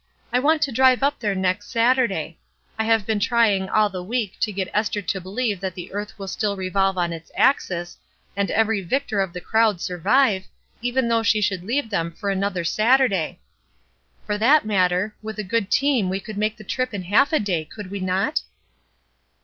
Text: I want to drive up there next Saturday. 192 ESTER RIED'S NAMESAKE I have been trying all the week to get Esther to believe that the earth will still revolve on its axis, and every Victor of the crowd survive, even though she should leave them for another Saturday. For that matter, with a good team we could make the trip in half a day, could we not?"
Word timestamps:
I 0.33 0.39
want 0.39 0.63
to 0.63 0.71
drive 0.71 1.03
up 1.03 1.19
there 1.19 1.35
next 1.35 1.69
Saturday. 1.69 2.39
192 2.77 2.79
ESTER 2.79 2.79
RIED'S 2.79 2.79
NAMESAKE 2.79 2.79
I 2.79 2.85
have 2.89 3.05
been 3.05 3.69
trying 3.69 3.69
all 3.69 3.89
the 3.89 4.03
week 4.03 4.39
to 4.39 4.51
get 4.51 4.71
Esther 4.73 5.01
to 5.03 5.21
believe 5.21 5.59
that 5.59 5.75
the 5.75 5.93
earth 5.93 6.17
will 6.17 6.27
still 6.27 6.57
revolve 6.57 6.97
on 6.97 7.13
its 7.13 7.31
axis, 7.37 7.99
and 8.35 8.49
every 8.49 8.81
Victor 8.81 9.21
of 9.21 9.31
the 9.31 9.39
crowd 9.41 9.79
survive, 9.79 10.47
even 10.81 11.07
though 11.07 11.21
she 11.21 11.39
should 11.39 11.63
leave 11.63 11.91
them 11.91 12.11
for 12.11 12.31
another 12.31 12.63
Saturday. 12.63 13.41
For 14.25 14.39
that 14.39 14.65
matter, 14.65 15.13
with 15.21 15.37
a 15.37 15.43
good 15.43 15.69
team 15.69 16.09
we 16.09 16.19
could 16.19 16.39
make 16.39 16.57
the 16.57 16.63
trip 16.63 16.95
in 16.95 17.03
half 17.03 17.31
a 17.31 17.39
day, 17.39 17.63
could 17.63 17.91
we 17.91 17.99
not?" 17.99 18.41